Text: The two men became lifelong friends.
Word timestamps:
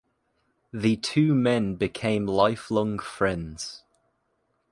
The 0.73 0.95
two 0.95 1.35
men 1.35 1.75
became 1.75 2.25
lifelong 2.25 2.97
friends. 2.97 3.83